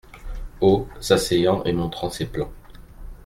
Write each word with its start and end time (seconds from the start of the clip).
Haut, 0.61 0.87
s’asseyant 0.99 1.63
et 1.63 1.73
montrant 1.73 2.09
ses 2.09 2.25
plans. 2.25 2.51